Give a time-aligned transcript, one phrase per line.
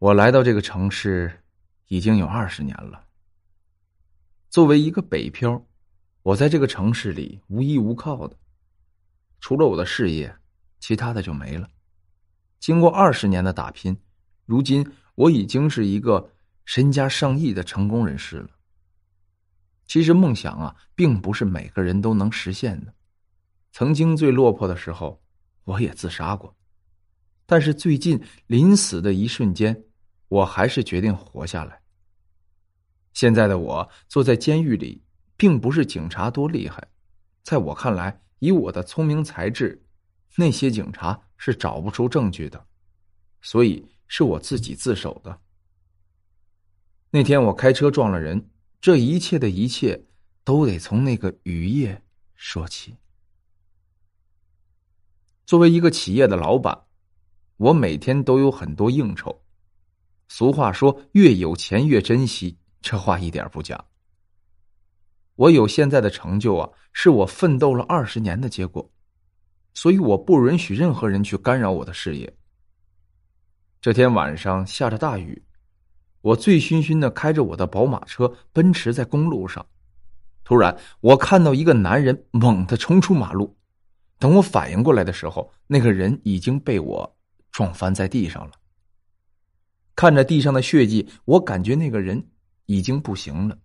[0.00, 1.30] 我来到这个城市
[1.88, 3.04] 已经有二十年了。
[4.48, 5.62] 作为一个北漂，
[6.22, 8.34] 我在这个城市里无依无靠的，
[9.40, 10.34] 除了我的事业，
[10.78, 11.68] 其他的就没了。
[12.60, 13.94] 经过二十年的打拼，
[14.46, 16.32] 如今我已经是一个
[16.64, 18.48] 身家上亿的成功人士了。
[19.86, 22.94] 其实梦想啊，并不是每个人都能实现的。
[23.72, 25.22] 曾经最落魄的时候，
[25.64, 26.56] 我也自杀过，
[27.44, 29.84] 但是最近临死的一瞬间。
[30.30, 31.82] 我还是决定活下来。
[33.12, 35.02] 现在的我坐在监狱里，
[35.36, 36.86] 并不是警察多厉害，
[37.42, 39.84] 在我看来，以我的聪明才智，
[40.36, 42.64] 那些警察是找不出证据的，
[43.42, 45.40] 所以是我自己自首的。
[47.10, 48.48] 那天我开车撞了人，
[48.80, 50.06] 这一切的一切，
[50.44, 52.04] 都得从那个雨夜
[52.36, 52.96] 说起。
[55.44, 56.84] 作为一个企业的老板，
[57.56, 59.42] 我每天都有很多应酬。
[60.32, 63.84] 俗话说：“越有钱越珍惜。”这话一点不假。
[65.34, 68.88] 我有现在的成就啊，是我奋斗了二十年的结果，
[69.74, 72.32] 所以我不允许任何人去干扰我的事业。
[73.80, 75.42] 这天晚上下着大雨，
[76.20, 79.66] 我醉醺醺的开着我的宝马车奔驰在公路上，
[80.44, 83.56] 突然我看到一个男人猛地冲出马路，
[84.16, 87.16] 等我反应过来的时候，那个人已经被我
[87.50, 88.52] 撞翻在地上了。
[89.94, 92.22] 看着地上的血迹，我感觉那个人
[92.66, 93.58] 已经不行了。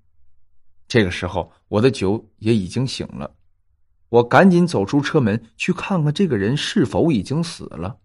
[0.88, 3.34] 这个时候，我的酒也已经醒了，
[4.09, 7.98] 我赶紧走出车门去看看这个人是否已经死了。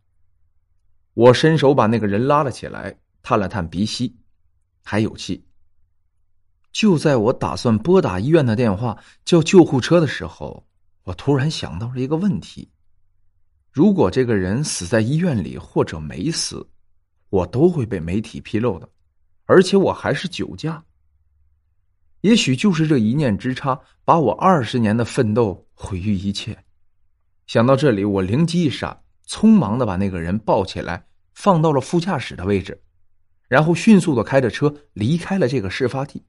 [1.14, 4.16] 我伸手把那个人拉了起来，探了探鼻息，
[4.82, 5.44] 还有气。
[6.72, 10.64] 就在我打算拨打医院的电话叫救护车的时候，
[11.02, 12.70] 我突然想到了一个问题：
[13.72, 16.64] 如果这个人死在医院里，或者没死。
[17.30, 18.88] 我都会被媒体披露的，
[19.46, 20.84] 而且我还是酒驾。
[22.20, 26.56] 也许就是这一念之差，把我二十年的奋斗毁于一切。
[27.46, 32.82] 想到这里，我灵机一闪，匆忙的把那个人抱起来，放到了副驾驶的位置，
[33.48, 36.22] 然后迅速的开着车离开了这个事发地。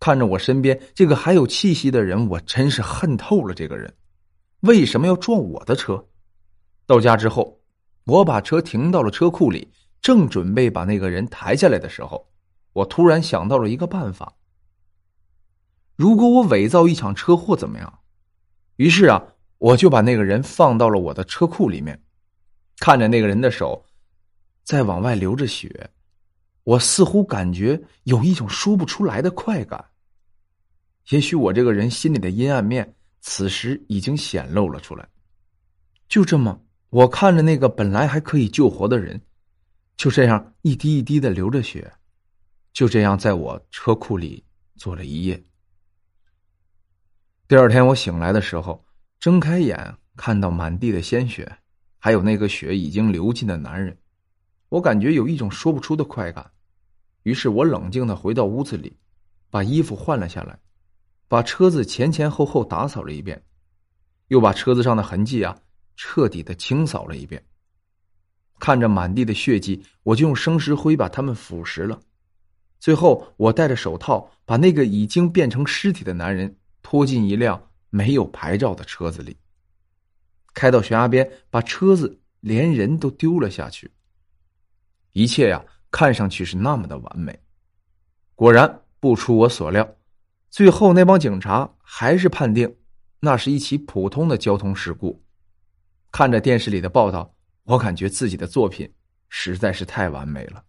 [0.00, 3.92] 看着我身边这个还有气息的人，我真是恨透了这个人，
[4.60, 6.06] 为什么要撞我的车？
[6.86, 7.60] 到家之后。
[8.06, 9.68] 我把车停到了车库里，
[10.00, 12.28] 正准备把那个人抬下来的时候，
[12.72, 14.32] 我突然想到了一个办法。
[15.96, 17.98] 如果我伪造一场车祸怎么样？
[18.76, 19.20] 于是啊，
[19.58, 22.00] 我就把那个人放到了我的车库里面，
[22.78, 23.84] 看着那个人的手
[24.62, 25.90] 在往外流着血，
[26.62, 29.84] 我似乎感觉有一种说不出来的快感。
[31.08, 35.08] 也许我这个人心里的阴暗面此时已经显露了出来。
[36.08, 36.60] 就这么。
[36.90, 39.20] 我看着那个本来还可以救活的人，
[39.96, 41.92] 就这样一滴一滴的流着血，
[42.72, 44.44] 就这样在我车库里
[44.76, 45.42] 坐了一夜。
[47.48, 48.84] 第二天我醒来的时候，
[49.18, 51.58] 睁开眼看到满地的鲜血，
[51.98, 53.96] 还有那个血已经流尽的男人，
[54.68, 56.50] 我感觉有一种说不出的快感。
[57.24, 58.96] 于是我冷静的回到屋子里，
[59.50, 60.60] 把衣服换了下来，
[61.26, 63.42] 把车子前前后后打扫了一遍，
[64.28, 65.58] 又把车子上的痕迹啊。
[65.96, 67.42] 彻底的清扫了一遍，
[68.58, 72.00] 看着满地的血迹，我就用生石灰把它们腐蚀了。
[72.78, 79.36] 最后，我戴着手套，把那个已经变成尸体的男人拖进一辆没有牌照的车子里，
[80.52, 83.90] 开到悬崖边，把车子连人都丢了下去。
[85.12, 87.40] 一切呀，看上去是那么的完美。
[88.34, 89.96] 果然，不出我所料，
[90.50, 92.76] 最后那帮警察还是判定
[93.20, 95.24] 那是一起普通的交通事故。
[96.16, 98.90] 看着电视里的报道，我感觉自己的作品
[99.28, 100.64] 实在是太完美了。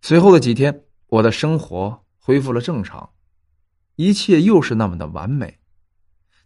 [0.00, 3.12] 随后的几天，我的生活恢复了正常，
[3.96, 5.58] 一切又是那么的完美。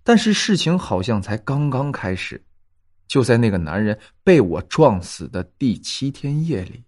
[0.03, 2.45] 但是事情好像才刚刚开始，
[3.07, 6.83] 就在那个男人被我撞死的第七天夜里。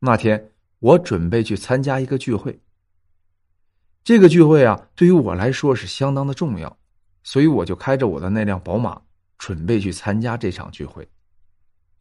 [0.00, 2.60] 那天，我准备去参加一个聚会。
[4.04, 6.78] 这个聚会啊，对于我来说是相当的重要。
[7.26, 9.02] 所以我就开着我的那辆宝马，
[9.36, 11.08] 准备去参加这场聚会。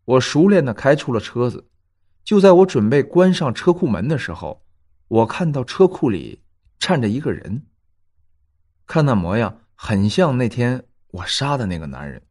[0.06, 1.68] 我熟练的开出了车子，
[2.24, 4.64] 就在我准备关上车库门的时候，
[5.08, 6.44] 我看到车库里
[6.78, 7.66] 站着一个人。
[8.86, 12.22] 看那模样，很像那天我杀的那个男人。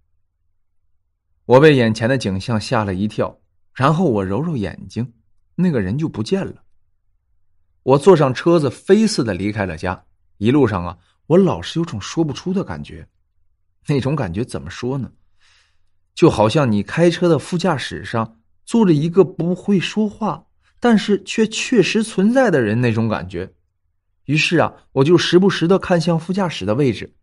[1.46, 3.40] 我被眼前的景象吓了一跳，
[3.72, 5.14] 然后我揉揉眼睛，
[5.56, 6.62] 那个人就不见了。
[7.82, 10.04] 我坐上车子，飞似的离开了家。
[10.36, 10.96] 一路上啊。
[11.26, 13.08] 我老是有种说不出的感觉，
[13.86, 15.10] 那种感觉怎么说呢？
[16.14, 20.46] 就好像你开车的副驾驶上坐着一个不会说话，
[20.78, 23.52] 但是却确实存在的人那种感觉。
[24.26, 27.14] 于是啊，我就时不时的看向副驾驶的位置，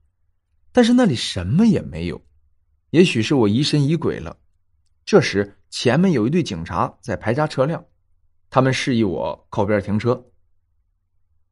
[0.71, 2.21] 但是那里什么也没有。
[2.89, 4.37] 也许是我疑神疑鬼了。
[5.05, 7.85] 这时，前面有一队警察在排查车辆，
[8.49, 10.25] 他们示意我靠边停车。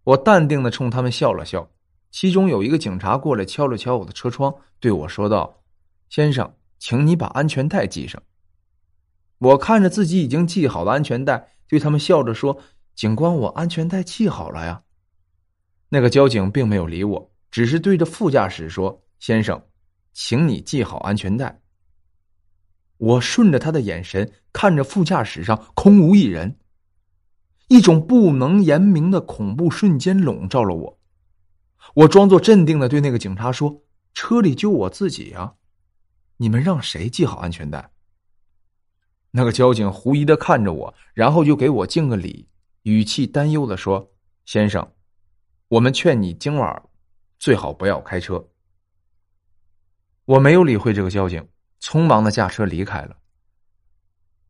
[0.03, 1.71] 我淡定的冲他们笑了笑。
[2.11, 5.61] 其中有一个警察过来敲了敲我的车窗，对我说道
[6.09, 8.21] ：“先生，请你把安全带系上。”
[9.37, 12.59] 我看着自己已经系好的安全带，对他们笑着说
[12.95, 14.81] ：“警官，我安全带系好了呀。”
[15.89, 19.63] 那个交警并没有理我，只是对着副驾驶说：“先生，
[20.13, 21.61] 请你系好安全带。”
[22.97, 26.57] 我顺着他的眼神看着副驾驶上空无一人，
[27.69, 30.98] 一种不能言明的恐怖瞬间笼罩了我。
[31.95, 33.81] 我装作镇定的对那个警察说
[34.13, 35.53] ：“车里就我自己呀，
[36.37, 37.91] 你们让谁系好安全带？”
[39.31, 42.47] 那个交警狐疑的看着我，然后就给我敬个礼，
[42.83, 44.11] 语气担忧的说
[44.45, 44.91] ：“先生，
[45.67, 46.83] 我们劝你今晚
[47.37, 48.47] 最好不要开车。”
[50.25, 51.47] 我没有理会这个交警，
[51.81, 53.17] 匆忙的驾车离开了。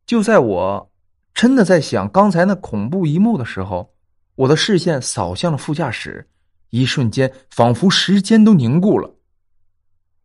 [0.06, 0.92] 就在我
[1.34, 3.94] 真的在想刚才那恐怖一幕的时候，
[4.36, 6.30] 我的视线扫向了副驾驶。
[6.70, 9.16] 一瞬间，仿佛时间都凝固了。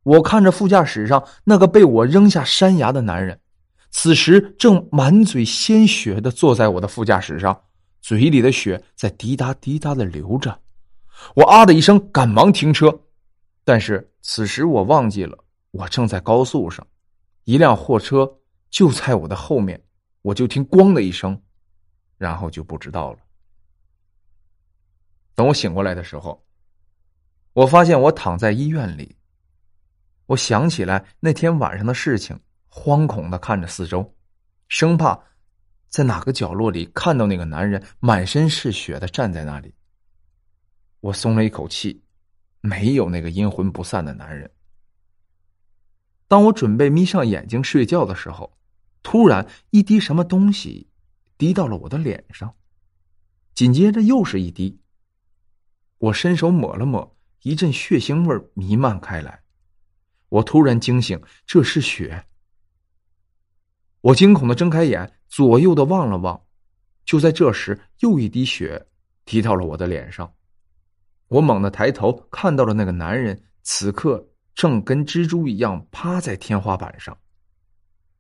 [0.02, 3.40] 我看着副驾驶上那个被我扔下山崖的男人，
[3.90, 7.62] 此时正满嘴鲜血的坐在我的副驾驶上，
[8.02, 10.60] 嘴里的血在滴答滴答的流着。
[11.34, 13.00] 我啊的一声，赶忙停车。
[13.64, 15.38] 但是此时我忘记了，
[15.70, 16.86] 我正在高速上，
[17.44, 18.30] 一辆货车
[18.68, 19.82] 就在我的后面。
[20.20, 21.38] 我就听“咣”的一声，
[22.16, 23.18] 然后就不知道了。
[25.34, 26.44] 等我醒过来的时候，
[27.52, 29.16] 我发现我躺在医院里。
[30.26, 32.38] 我想起来那天晚上的事情，
[32.70, 34.14] 惶恐的看着四周，
[34.68, 35.20] 生怕
[35.88, 39.74] 在哪个角落里看到那个男人满身是血的站在那里。
[41.00, 42.02] 我松了一口气，
[42.62, 44.50] 没有那个阴魂不散的男人。
[46.26, 48.56] 当我准备眯上眼睛睡觉的时候，
[49.02, 50.88] 突然一滴什么东西
[51.36, 52.54] 滴到了我的脸上，
[53.54, 54.80] 紧接着又是一滴。
[56.04, 59.40] 我伸手抹了抹，一阵血腥味弥漫开来。
[60.28, 62.26] 我突然惊醒，这是血。
[64.02, 66.38] 我惊恐的睁开眼，左右的望了望。
[67.06, 68.86] 就在这时，又一滴血
[69.24, 70.30] 滴到了我的脸上。
[71.28, 77.16] 我猛地抬头，看到了那个男人，此刻正跟蜘蛛一样趴在天花板上。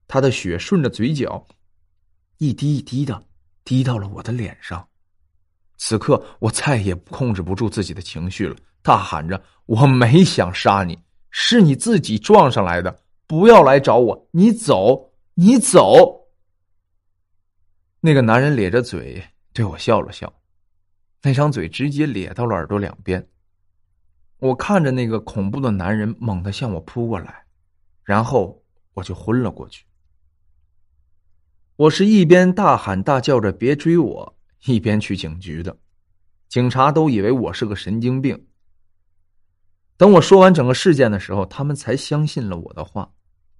[0.08, 1.46] 他的血顺着嘴角，
[2.38, 3.22] 一滴一滴的
[3.62, 4.88] 滴到了我的脸上。
[5.76, 10.98] 此刻，我再也控制不住自己的情绪了，大喊着：“我没想杀你，
[11.30, 13.00] 是你自己撞上来的！
[13.26, 16.28] 不要来找我，你走，你走！”
[18.00, 20.32] 那个男人咧着嘴对我笑了笑，
[21.22, 23.26] 那张嘴直接咧到了耳朵两边。
[24.38, 27.44] 我看着那个恐怖的男人猛地向我扑过来，
[28.02, 28.62] 然后
[28.92, 29.84] 我就昏了过去。
[31.76, 34.33] 我是一边大喊大叫着“别追我”。
[34.66, 35.76] 一边去警局的
[36.48, 38.46] 警察都以为我是个神经病。
[39.96, 43.10] 等我说完整个事件的时候，他们才相信了我的话。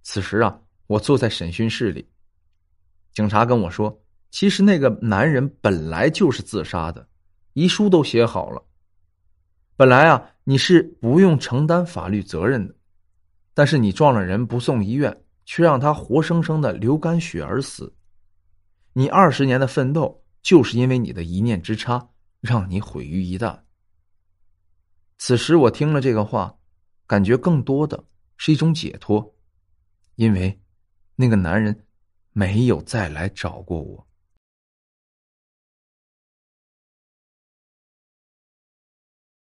[0.02, 2.09] 此时啊，我坐在审讯室里，
[3.12, 7.07] 警察跟我说：“其实那个男人本来就是自杀的，
[7.52, 8.62] 遗书都写好了。
[9.76, 12.75] 本来啊，你是不用承担法律责任的，
[13.55, 17.93] 但是你撞了人不送医院，却让他活生生的流干血而死，
[18.93, 22.11] 你二十年的奋斗。”就是因为你的一念之差，
[22.41, 23.59] 让你毁于一旦。
[25.17, 26.55] 此时我听了这个话，
[27.07, 28.05] 感觉更多的
[28.37, 29.35] 是一种解脱，
[30.17, 30.61] 因为
[31.17, 31.87] 那个男人
[32.33, 34.07] 没有再来找过我。